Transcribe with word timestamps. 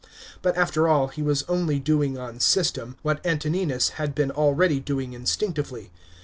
But 0.41 0.57
after 0.57 0.87
all 0.87 1.09
he 1.09 1.21
was 1.21 1.43
only 1.43 1.77
doing 1.77 2.17
on 2.17 2.39
system, 2.39 2.97
what 3.03 3.23
Antoninus 3.23 3.89
had 4.01 4.15
been 4.15 4.31
already 4.31 4.79
doing 4.79 5.13
instinctively. 5.13 5.91